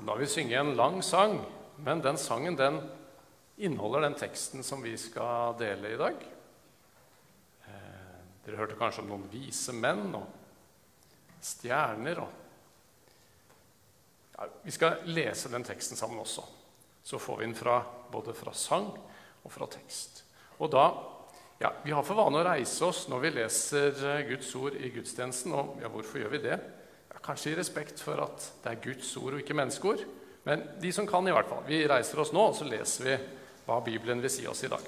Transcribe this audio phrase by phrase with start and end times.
[0.00, 1.42] Da vil vi synge en lang sang,
[1.84, 2.80] men den sangen den
[3.60, 6.16] inneholder den teksten som vi skal dele i dag.
[7.68, 8.14] Eh,
[8.46, 10.24] dere hørte kanskje om noen vise menn og
[11.44, 12.22] stjerner.
[12.24, 12.30] Og
[14.38, 16.46] ja, vi skal lese den teksten sammen også.
[17.04, 17.82] Så får vi den fra,
[18.12, 20.24] både fra sang og fra tekst.
[20.60, 20.88] Og da,
[21.60, 24.88] ja, Vi har for vane å reise oss når vi leser eh, Guds ord i
[24.96, 25.52] gudstjenesten.
[25.52, 26.60] Og ja, hvorfor gjør vi det?
[27.18, 30.06] Kanskje i respekt for at det er Guds ord og ikke menneskeord.
[30.46, 31.62] Men de som kan, i hvert fall.
[31.68, 33.16] Vi reiser oss nå, og så leser vi
[33.66, 34.86] hva Bibelen vil si oss i dag.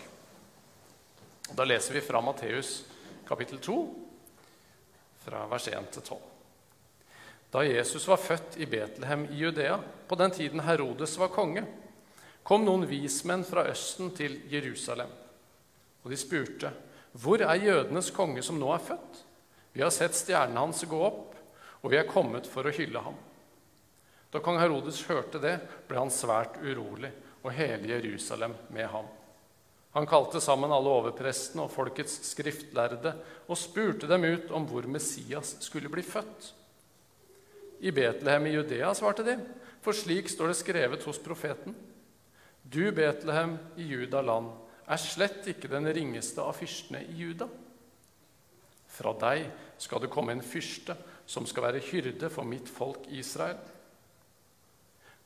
[1.53, 2.81] Da leser vi fra Matteus
[3.29, 3.77] kapittel 2,
[5.27, 6.21] fra vers 1 til 12.
[7.53, 9.77] Da Jesus var født i Betlehem i Judea,
[10.09, 11.67] på den tiden Herodes var konge,
[12.43, 15.13] kom noen vismenn fra Østen til Jerusalem.
[16.03, 16.73] Og de spurte,
[17.13, 19.23] 'Hvor er jødenes konge som nå er født?'
[19.73, 21.37] 'Vi har sett stjernen hans gå opp,
[21.83, 23.21] og vi er kommet for å hylle ham.'
[24.33, 27.11] Da kong Herodes hørte det, ble han svært urolig,
[27.43, 29.11] og hele Jerusalem med ham.
[29.93, 33.13] Han kalte sammen alle overprestene og folkets skriftlærde
[33.45, 36.53] og spurte dem ut om hvor Messias skulle bli født.
[37.85, 39.37] I Betlehem i Judea, svarte de,
[39.85, 41.75] for slik står det skrevet hos profeten.
[42.63, 44.53] Du, Betlehem i Judaland,
[44.89, 47.51] er slett ikke den ringeste av fyrstene i Juda.
[48.93, 49.47] Fra deg
[49.81, 53.61] skal det komme en fyrste som skal være hyrde for mitt folk Israel.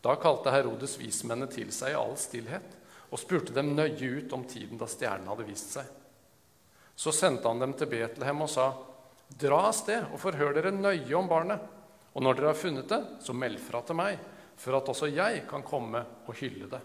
[0.05, 2.77] Da kalte Herodes vismennene til seg i all stillhet
[3.11, 5.87] og spurte dem nøye ut om tiden da stjernen hadde vist seg.
[6.97, 8.71] Så sendte han dem til Betlehem og sa,
[9.27, 11.59] Dra av sted og forhør dere nøye om barnet,
[12.15, 14.21] og når dere har funnet det, så meld fra til meg,
[14.57, 16.81] for at også jeg kan komme og hylle det.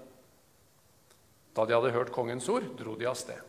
[1.56, 3.40] Da de hadde hørt kongens ord, dro de av sted.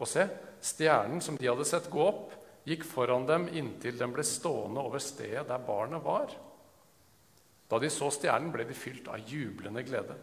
[0.00, 0.24] Og se,
[0.64, 2.32] stjernen som de hadde sett gå opp,
[2.68, 6.30] gikk foran dem inntil den ble stående over stedet der barnet var.
[7.68, 10.18] Da de så stjernen, ble de fylt av jublende glede.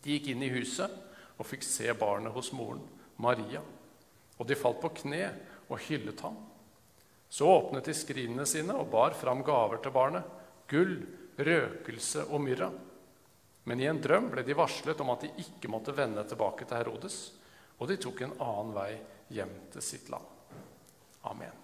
[0.00, 0.90] De gikk inn i huset
[1.36, 2.82] og fikk se barnet hos moren,
[3.20, 3.60] Maria.
[4.40, 5.26] Og de falt på kne
[5.68, 6.38] og hyllet ham.
[7.30, 10.24] Så åpnet de skrinene sine og bar fram gaver til barnet,
[10.70, 10.96] gull,
[11.38, 12.70] røkelse og myrra.
[13.68, 16.80] Men i en drøm ble de varslet om at de ikke måtte vende tilbake til
[16.80, 17.20] Herodes,
[17.78, 18.90] og de tok en annen vei
[19.36, 20.39] hjem til sitt land.
[21.28, 21.56] Amen.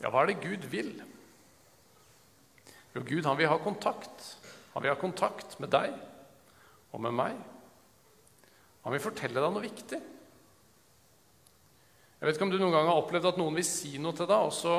[0.00, 0.94] Ja, hva er det Gud vil?
[2.94, 4.36] Jo, Gud han vil ha kontakt.
[4.74, 5.92] Han vil ha kontakt med deg
[6.90, 7.36] og med meg.
[8.84, 10.00] Han vil fortelle deg noe viktig.
[12.20, 14.28] Jeg vet ikke om du noen gang har opplevd at noen vil si noe til
[14.28, 14.74] deg, og så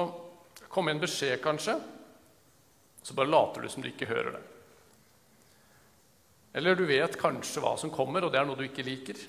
[0.70, 1.74] kommer en beskjed, kanskje,
[3.02, 4.44] og så bare later du som du ikke hører det.
[6.54, 9.20] Eller du vet kanskje hva som kommer, og det er noe du ikke liker.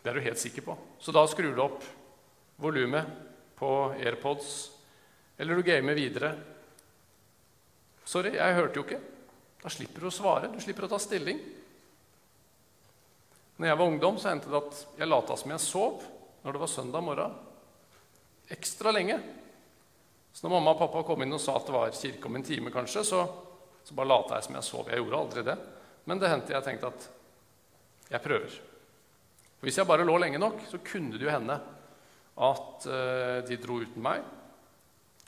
[0.00, 0.76] Det er du helt sikker på.
[1.02, 1.82] Så da skrur du opp
[2.60, 3.08] volumet
[3.58, 4.52] på AirPods,
[5.40, 6.30] eller du gamer videre.
[8.04, 9.00] Sorry, jeg hørte jo ikke.
[9.60, 10.48] Da slipper du å svare.
[10.52, 11.40] Du slipper å ta stilling.
[13.60, 16.06] Når jeg var ungdom, så hendte det at jeg lata som jeg sov
[16.40, 17.34] når det var søndag morgen.
[18.50, 19.18] Ekstra lenge.
[20.32, 22.46] Så når mamma og pappa kom inn og sa at det var kirke om en
[22.46, 23.24] time, kanskje, så,
[23.84, 24.90] så bare lata jeg som jeg sov.
[24.90, 25.56] Jeg gjorde aldri det.
[26.08, 27.06] Men det hendte jeg tenkte at
[28.10, 28.58] jeg prøver.
[29.60, 31.56] Hvis jeg bare lå lenge nok, så kunne det jo hende
[32.40, 34.22] at uh, de dro uten meg.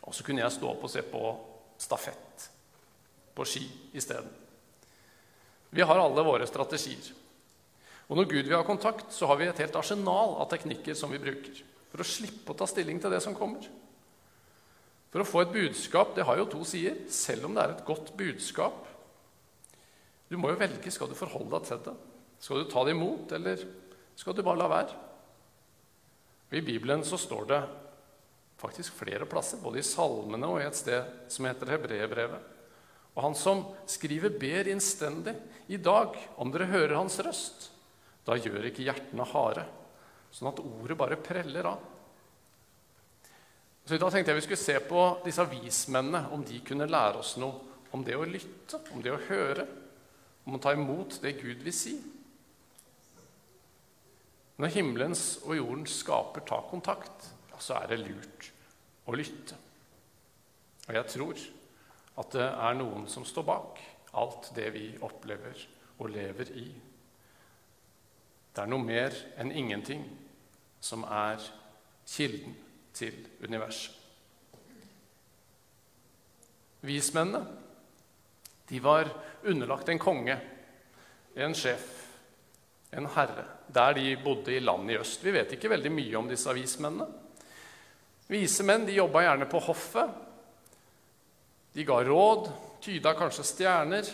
[0.03, 1.23] Og så kunne jeg stå opp og se på
[1.83, 2.47] stafett
[3.37, 3.65] på ski
[3.97, 4.31] isteden.
[5.73, 7.12] Vi har alle våre strategier.
[8.11, 11.12] Og når Gud vil ha kontakt, så har vi et helt arsenal av teknikker som
[11.15, 11.62] vi bruker
[11.93, 13.65] for å slippe å ta stilling til det som kommer.
[15.12, 17.84] For å få et budskap det har jo to sider, selv om det er et
[17.84, 18.87] godt budskap.
[20.33, 20.93] Du må jo velge.
[20.95, 21.97] Skal du forholde deg til det?
[22.43, 23.61] Skal du ta det imot, eller
[24.19, 24.97] skal du bare la være?
[26.53, 27.61] I Bibelen så står det
[28.61, 32.49] faktisk flere plasser, både i salmene og i et sted som heter Hebreerbrevet.
[33.12, 35.34] Og han som skriver, ber innstendig
[35.73, 37.69] i dag, om dere hører hans røst,
[38.25, 39.64] da gjør ikke hjertene harde,
[40.32, 41.82] sånn at ordet bare preller av.
[43.82, 47.34] Så da tenkte jeg vi skulle se på disse vismennene, om de kunne lære oss
[47.43, 49.67] noe om det å lytte, om det å høre,
[50.46, 51.96] om å ta imot det Gud vil si.
[54.62, 57.29] Når himmelens og jordens skaper tar kontakt,
[57.62, 58.49] så er det lurt
[59.06, 59.58] å lytte.
[60.88, 61.43] Og jeg tror
[62.23, 63.82] at det er noen som står bak
[64.19, 65.62] alt det vi opplever
[65.99, 66.67] og lever i.
[68.52, 70.02] Det er noe mer enn ingenting
[70.82, 71.40] som er
[72.08, 72.56] kilden
[72.94, 73.99] til universet.
[76.83, 77.43] Vismennene
[78.69, 79.11] de var
[79.47, 80.39] underlagt en konge,
[81.35, 81.99] en sjef.
[82.93, 85.23] en herre, der de bodde i landet i øst.
[85.25, 87.06] Vi vet ikke veldig mye om disse vismennene.
[88.29, 90.11] Vise menn de jobba gjerne på hoffet.
[91.73, 92.50] De ga råd,
[92.85, 94.11] tyda kanskje stjerner,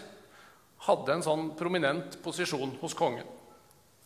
[0.87, 3.27] hadde en sånn prominent posisjon hos kongen.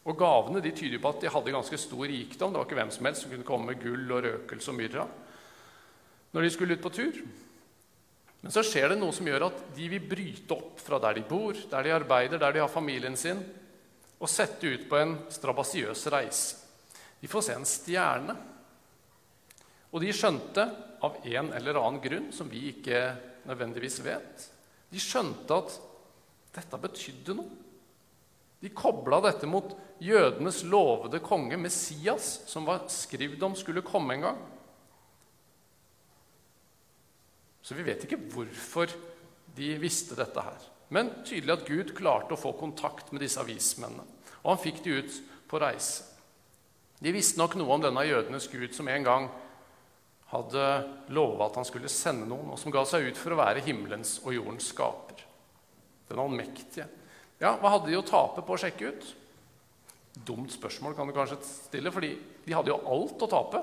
[0.03, 2.51] Og Gavene de tyder på at de hadde ganske stor rikdom.
[2.51, 5.07] Det var ikke hvem som helst som kunne komme med gull og røkelse og myrra
[6.33, 7.19] når de skulle ut på tur.
[8.43, 11.27] Men så skjer det noe som gjør at de vil bryte opp fra der de
[11.29, 13.43] bor, der de arbeider, der de har familien sin,
[14.23, 16.57] og sette ut på en strabasiøs reise.
[17.21, 18.35] De får se en stjerne.
[19.93, 20.65] Og de skjønte,
[21.03, 22.99] av en eller annen grunn som vi ikke
[23.51, 24.45] nødvendigvis vet,
[24.91, 25.75] de skjønte at
[26.55, 27.62] dette betydde noe.
[28.63, 29.73] De kobla dette mot
[30.03, 34.43] jødenes lovede konge, Messias, som var skrevet om skulle komme en gang.
[37.63, 38.91] Så vi vet ikke hvorfor
[39.57, 40.71] de visste dette her.
[40.95, 44.05] Men tydelig at Gud klarte å få kontakt med disse avismennene.
[44.43, 45.21] Og han fikk de ut
[45.51, 46.09] på reise.
[47.03, 49.31] De visste nok noe om denne jødenes gud som en gang
[50.31, 50.67] hadde
[51.13, 54.21] lova at han skulle sende noen, og som ga seg ut for å være himmelens
[54.23, 55.25] og jordens skaper.
[56.09, 56.87] Den allmektige.
[57.43, 59.07] Ja, hva hadde de å tape på å sjekke ut?
[60.23, 62.13] Dumt spørsmål kan du kanskje stille, fordi
[62.45, 63.63] de hadde jo alt å tape.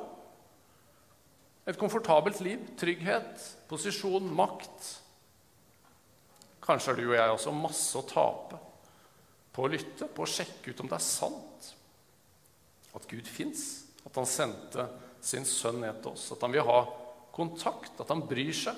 [1.70, 4.90] Et komfortabelt liv, trygghet, posisjon, makt.
[6.66, 8.60] Kanskje har du og jeg også masse å tape
[9.56, 11.70] på å lytte, på å sjekke ut om det er sant
[12.98, 14.88] at Gud fins, at han sendte
[15.22, 16.80] sin sønn ned til oss, at han vil ha
[17.36, 18.76] kontakt, at han bryr seg,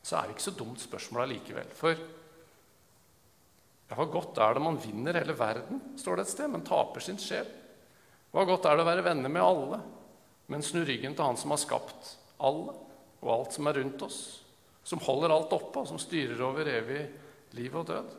[0.00, 1.72] så er det ikke så dumt spørsmål allikevel.
[1.76, 1.98] For
[3.88, 7.04] ja, hva godt er det man vinner hele verden, står det et sted, men taper
[7.04, 7.48] sin sjel?
[8.34, 9.80] Hva godt er det å være venner med alle,
[10.52, 12.14] men snu ryggen til han som har skapt
[12.44, 12.74] alle
[13.18, 14.20] og alt som er rundt oss,
[14.86, 17.02] som holder alt oppe, og som styrer over evig
[17.56, 18.12] liv og død?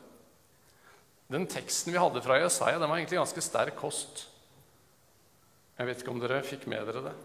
[1.30, 4.26] Den teksten vi hadde fra Jesaja, den var egentlig ganske sterk kost.
[5.78, 7.16] Jeg vet ikke om dere fikk med dere det.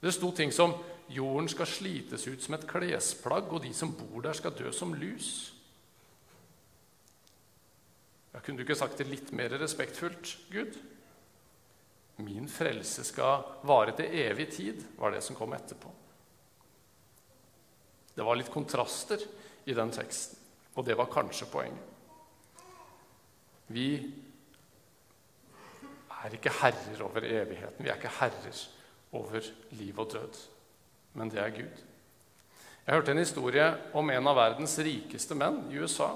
[0.00, 0.72] Det sto ting som
[1.08, 4.94] 'Jorden skal slites ut som et klesplagg, og de som bor der, skal dø som
[4.94, 5.53] lus'.
[8.44, 10.76] Kunne du ikke sagt det litt mer respektfullt, Gud?
[12.22, 15.90] Min frelse skal vare til evig tid, var det som kom etterpå.
[18.14, 19.24] Det var litt kontraster
[19.64, 20.38] i den teksten,
[20.76, 21.90] og det var kanskje poenget.
[23.72, 23.88] Vi
[26.20, 27.80] er ikke herrer over evigheten.
[27.80, 28.60] Vi er ikke herrer
[29.16, 29.48] over
[29.78, 30.38] liv og død.
[31.14, 31.82] Men det er Gud.
[32.84, 33.66] Jeg hørte en historie
[33.96, 36.12] om en av verdens rikeste menn i USA.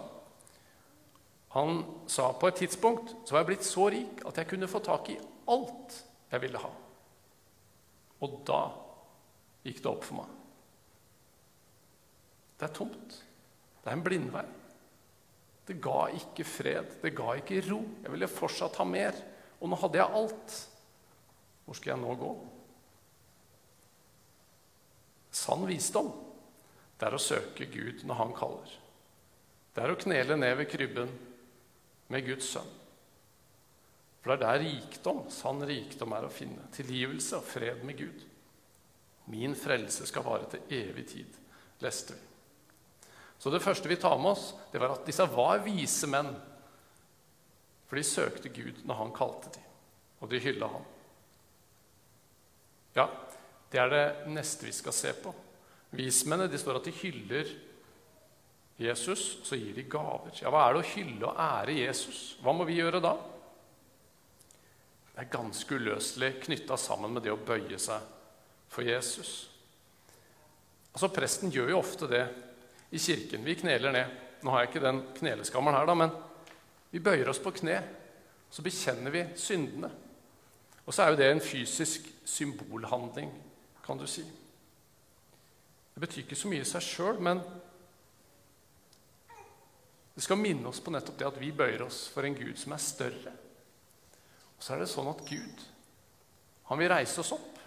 [1.55, 4.83] Han sa på et tidspunkt så var jeg blitt så rik at jeg kunne få
[4.85, 5.17] tak i
[5.49, 5.97] alt
[6.29, 6.71] jeg ville ha.
[8.25, 8.61] Og da
[9.65, 10.35] gikk det opp for meg.
[12.59, 13.19] Det er tomt.
[13.81, 14.45] Det er en blindvei.
[15.69, 17.79] Det ga ikke fred, det ga ikke ro.
[18.03, 19.17] Jeg ville fortsatt ha mer.
[19.61, 20.57] Og nå hadde jeg alt.
[21.65, 22.33] Hvor skal jeg nå gå?
[25.39, 26.09] Sann visdom,
[26.99, 28.71] det er å søke Gud når Han kaller.
[29.77, 31.13] Det er å knele ned ved krybben
[32.13, 32.75] med Guds sønn.
[34.23, 36.67] For det er der rikdom, sann rikdom er å finne.
[36.75, 38.25] Tilgivelse og fred med Gud.
[39.33, 41.39] Min frelse skal vare til evig tid,
[41.85, 42.25] leste vi.
[43.39, 46.33] Så det første vi tar med oss, det var at disse var vise menn.
[47.89, 49.69] For de søkte Gud når han kalte dem,
[50.21, 50.87] og de hylla ham.
[52.97, 53.07] Ja,
[53.71, 55.33] det er det neste vi skal se på.
[55.95, 57.53] Vismennene de står at de hyller
[58.79, 60.31] Jesus, så gir de gaver.
[60.39, 62.37] Ja, Hva er det å hylle og ære Jesus?
[62.43, 63.17] Hva må vi gjøre da?
[65.11, 68.05] Det er ganske uløselig knytta sammen med det å bøye seg
[68.71, 69.49] for Jesus.
[70.93, 72.23] Altså, Presten gjør jo ofte det
[72.95, 73.43] i kirken.
[73.43, 74.17] Vi kneler ned.
[74.47, 76.15] Nå har jeg ikke den kneleskammeren her, da, men
[76.93, 77.81] vi bøyer oss på kne.
[78.49, 79.91] Så bekjenner vi syndene.
[80.87, 83.35] Og så er jo det en fysisk symbolhandling,
[83.85, 84.23] kan du si.
[85.95, 87.43] Det betyr ikke så mye i seg sjøl, men
[90.19, 92.73] det skal minne oss på nettopp det at vi bøyer oss for en Gud som
[92.75, 93.31] er større.
[94.59, 95.61] Og så er det sånn at Gud
[96.67, 97.61] han vil reise oss opp,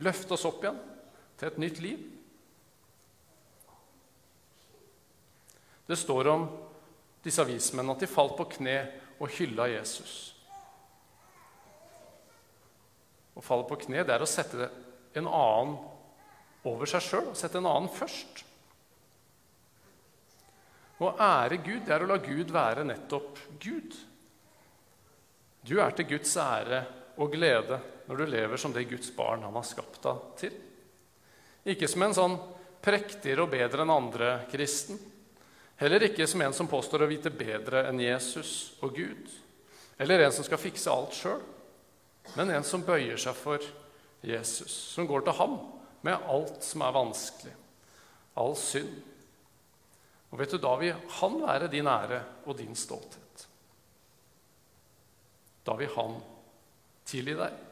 [0.00, 0.78] løfte oss opp igjen
[1.36, 2.00] til et nytt liv.
[5.84, 6.48] Det står om
[7.28, 8.78] disse avismennene at de falt på kne
[9.20, 10.16] og hylla Jesus.
[13.36, 14.72] Å falle på kne det er å sette
[15.12, 15.76] en annen
[16.64, 18.47] over seg sjøl, sette en annen først.
[20.98, 23.94] Å ære Gud det er å la Gud være nettopp Gud.
[25.62, 26.82] Du er til Guds ære
[27.18, 27.78] og glede
[28.08, 30.56] når du lever som det Guds barn han har skapt deg til.
[31.68, 32.36] Ikke som en sånn
[32.82, 34.98] prektigere og bedre enn andre kristen,
[35.78, 39.28] Heller ikke som en som påstår å vite bedre enn Jesus og Gud.
[39.98, 41.40] eller en som skal fikse alt sjøl,
[42.36, 43.62] men en som bøyer seg for
[44.22, 45.56] Jesus, som går til ham
[46.06, 47.54] med alt som er vanskelig,
[48.38, 48.94] all synd.
[50.30, 53.46] Og vet du, Da vil han være din ære og din stolthet.
[55.64, 56.20] Da vil han
[57.08, 57.64] tilgi deg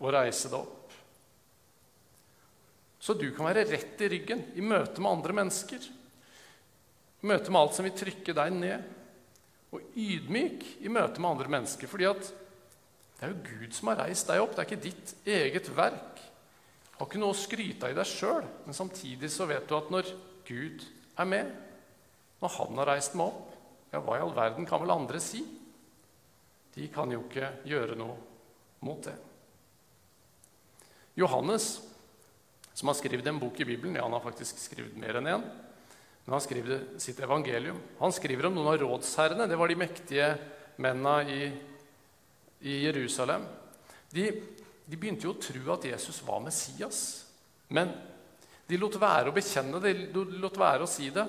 [0.00, 0.78] og reise deg opp.
[3.02, 5.88] Så du kan være rett i ryggen i møte med andre mennesker.
[7.22, 8.84] I møte med alt som vil trykke deg ned.
[9.72, 11.88] Og ydmyk i møte med andre mennesker.
[11.88, 12.22] fordi at
[13.22, 14.54] det er jo Gud som har reist deg opp.
[14.54, 16.22] Det er ikke ditt eget verk.
[16.92, 19.74] Du har ikke noe å skryte av i deg sjøl, men samtidig så vet du
[19.74, 20.10] at når
[20.46, 20.84] Gud
[21.18, 21.52] er med,
[22.42, 23.54] når Han har reist meg opp,
[23.92, 25.42] ja, hva i all verden kan vel andre si?
[26.72, 28.16] De kan jo ikke gjøre noe
[28.82, 29.14] mot det.
[31.20, 31.74] Johannes
[32.72, 33.96] som har skrevet en bok i Bibelen.
[33.96, 35.44] Ja, han har faktisk skrevet mer enn én.
[36.24, 37.80] Men han skriver sitt evangelium.
[37.98, 39.48] Han skriver om noen av rådsherrene.
[39.50, 40.28] Det var de mektige
[40.82, 41.50] mennene i,
[42.70, 43.44] i Jerusalem.
[44.12, 44.28] De,
[44.86, 47.02] de, begynte jo å tro at Jesus var Messias.
[47.68, 47.92] Men
[48.68, 51.26] de lot være å bekjenne det, de lot være å si det.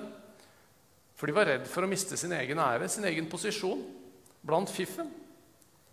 [1.14, 3.82] For de var redd for å miste sin egen ære, sin egen posisjon
[4.44, 5.10] blant fiffen.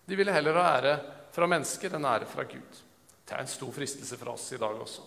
[0.05, 0.93] De ville heller ha ære
[1.31, 2.79] fra mennesker enn ære fra Gud.
[3.25, 5.05] Det er en stor fristelse for oss i dag også.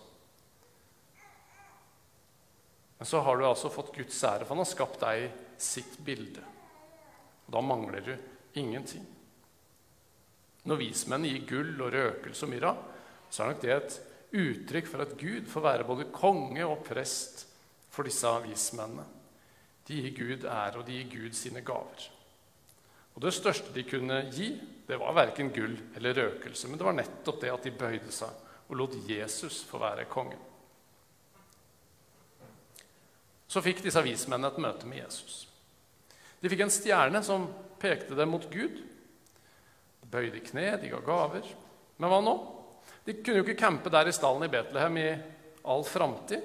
[2.98, 5.26] Men så har du altså fått Guds ære, for han har skapt deg
[5.60, 6.44] sitt bilde.
[7.44, 8.14] Og da mangler du
[8.60, 9.04] ingenting.
[10.64, 12.72] Når vismennene gir gull og røkelse og myrra,
[13.28, 13.98] så er nok det et
[14.40, 17.44] uttrykk for at Gud får være både konge og prest
[17.92, 19.04] for disse vismennene.
[19.86, 22.08] De gir Gud ære, og de gir Gud sine gaver.
[23.14, 24.48] Og Det største de kunne gi,
[24.88, 28.42] det var verken gull eller røkelse, men det var nettopp det at de bøyde seg
[28.68, 30.40] og lot Jesus få være kongen.
[33.48, 35.44] Så fikk disse avismennene et møte med Jesus.
[36.40, 37.46] De fikk en stjerne som
[37.80, 38.80] pekte dem mot Gud.
[40.02, 41.46] De bøyde kne, de ga gaver.
[42.00, 42.34] Men hva nå?
[43.04, 45.08] De kunne jo ikke campe der i stallen i Betlehem i
[45.70, 46.42] all framtid.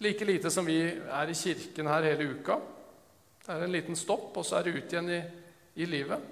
[0.00, 2.56] Like lite som vi er i kirken her hele uka.
[3.44, 5.20] Det er en liten stopp, og så er det ut igjen i,
[5.82, 6.22] i livet.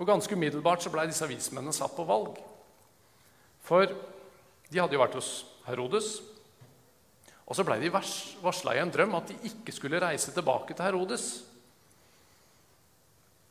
[0.00, 2.38] Og ganske umiddelbart så blei disse vismennene satt på valg.
[3.62, 5.32] For de hadde jo vært hos
[5.66, 6.14] Herodes,
[7.44, 10.86] og så ble de varsla i en drøm at de ikke skulle reise tilbake til
[10.86, 11.26] Herodes.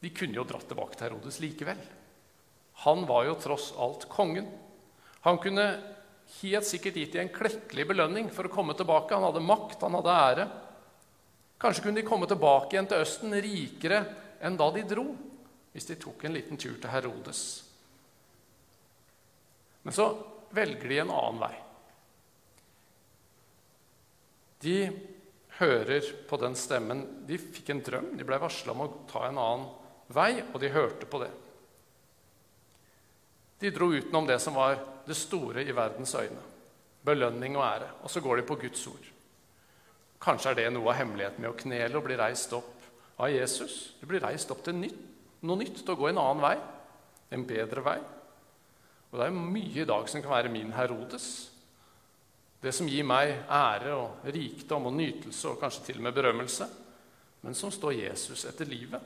[0.01, 1.82] De kunne jo dratt tilbake til Herodes likevel.
[2.88, 4.48] Han var jo tross alt kongen.
[5.22, 5.68] Han kunne
[6.42, 9.16] helt sikkert gitt dem en klekkelig belønning for å komme tilbake.
[9.16, 10.46] Han hadde makt, han hadde ære.
[11.62, 14.00] Kanskje kunne de komme tilbake igjen til Østen rikere
[14.42, 15.06] enn da de dro,
[15.72, 17.42] hvis de tok en liten tur til Herodes.
[19.86, 20.08] Men så
[20.54, 21.54] velger de en annen vei.
[24.62, 24.78] De
[25.62, 27.06] hører på den stemmen.
[27.25, 29.70] De fikk en drøm, de ble varsla om å ta en annen
[30.13, 31.32] vei, og de hørte på det.
[33.62, 36.41] De dro utenom det som var det store i verdens øyne.
[37.06, 37.89] Belønning og ære.
[38.01, 39.10] Og så går de på Guds ord.
[40.22, 43.94] Kanskje er det noe av hemmeligheten med å knele og bli reist opp av Jesus.
[44.01, 44.98] Du blir reist opp til nytt,
[45.46, 46.56] noe nytt, til å gå en annen vei.
[47.38, 48.00] En bedre vei.
[49.12, 51.30] Og det er mye i dag som kan være min Herodes.
[52.62, 56.68] Det som gir meg ære og rikdom og nytelse og kanskje til og med berømmelse,
[57.41, 59.01] men som står Jesus etter livet.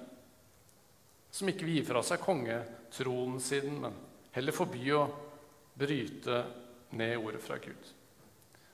[1.32, 3.96] Som ikke vil gi fra seg kongetronen sin, men
[4.36, 5.04] heller forby å
[5.76, 6.42] bryte
[6.96, 7.92] ned ordet fra Gud.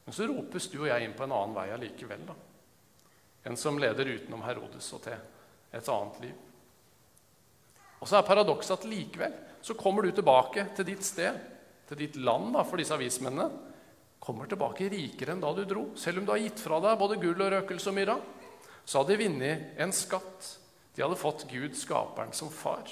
[0.06, 2.26] Men så ropes du og jeg inn på en annen vei allikevel.
[2.26, 2.36] da.
[3.50, 5.18] En som leder utenom Herodes og til
[5.72, 6.36] et annet liv.
[8.02, 11.38] Og så er paradokset at likevel så kommer du tilbake til ditt sted,
[11.88, 13.50] til ditt land da, for disse avismennene
[14.22, 15.86] kommer tilbake rikere enn da du dro.
[15.98, 18.18] Selv om du har gitt fra deg både gull og røkelse og myrra,
[18.86, 20.50] så hadde de vunnet en skatt.
[20.96, 22.90] De hadde fått Gud, skaperen, som far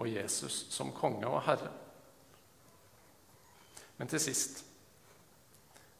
[0.00, 1.72] og Jesus som konge og herre.
[4.00, 4.62] Men til sist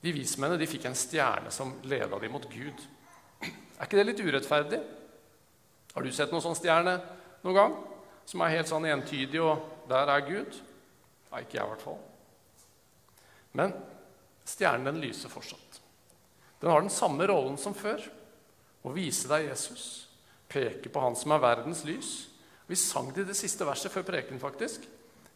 [0.01, 2.87] De vismennene de fikk en stjerne som leda dem mot Gud.
[3.45, 4.81] Er ikke det litt urettferdig?
[5.93, 6.97] Har du sett noen sånn stjerne
[7.45, 7.77] noen gang?
[8.25, 10.57] Som er helt sånn entydig, og der er Gud?
[11.31, 11.99] Nei, ikke jeg, i hvert fall.
[13.61, 13.75] Men
[14.51, 15.81] Stjernen den lyser fortsatt.
[16.61, 18.03] Den har den samme rollen som før.
[18.83, 20.09] Å vise deg Jesus.
[20.51, 22.11] Peke på Han som er verdens lys.
[22.67, 24.85] Vi sang det i det siste verset før preken, faktisk.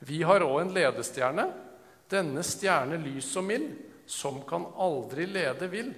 [0.04, 1.46] Vi har òg en ledestjerne.
[2.10, 3.70] Denne stjerne lys og mild,
[4.06, 5.94] som kan aldri lede vill,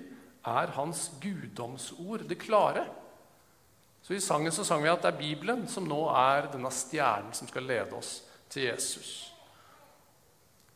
[0.47, 2.85] er hans guddomsord, det klare.
[4.03, 7.35] Så I sangen så sang vi at det er Bibelen som nå er denne stjernen
[7.35, 8.21] som skal lede oss
[8.53, 9.33] til Jesus.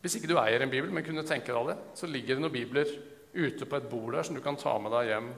[0.03, 2.55] Hvis ikke du eier en bibel, men kunne tenke deg det, så ligger det noen
[2.57, 2.91] bibler
[3.37, 5.29] ute på et bord der som du kan ta med deg hjem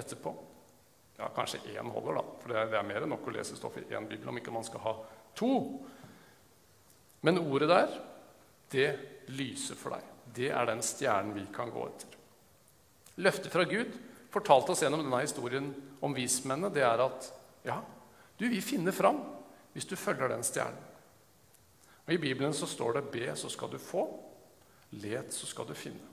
[0.00, 0.32] etterpå.
[1.18, 3.86] Ja, Kanskje én holder, da, for det er mer enn nok å lese stoff i
[3.94, 4.94] én bibel om ikke man skal ha
[5.38, 5.52] to.
[7.26, 7.94] Men ordet der,
[8.70, 8.90] det
[9.32, 10.04] lyser for deg.
[10.34, 12.16] Det er den stjernen vi kan gå etter.
[13.18, 13.94] Løftet fra Gud
[14.30, 15.70] fortalte oss gjennom denne historien
[16.04, 17.30] om vismennene, det er at
[17.66, 17.80] ja,
[18.38, 19.18] du vil finne fram
[19.72, 20.84] hvis du følger den stjernen.
[22.06, 24.08] Og I Bibelen så står det 'be, så skal du få'.
[24.92, 26.08] 'Let, så skal du finne'.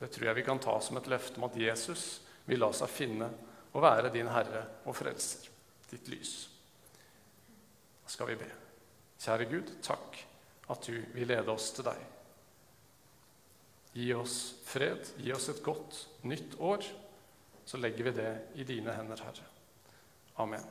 [0.00, 2.88] Det tror jeg vi kan ta som et løfte om at Jesus vil la seg
[2.88, 3.30] finne
[3.72, 5.48] og være din Herre og Frelser,
[5.90, 6.50] ditt lys.
[8.04, 8.50] Da skal vi be.
[9.22, 10.31] Kjære Gud, takk
[10.72, 12.02] at du vil lede oss til deg.
[13.92, 15.98] Gi oss fred, gi oss et godt
[16.28, 16.86] nytt år.
[17.64, 19.46] Så legger vi det i dine hender, Herre.
[20.42, 20.64] Amen.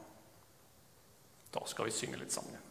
[1.54, 2.71] Da skal vi synge litt sammen igjen.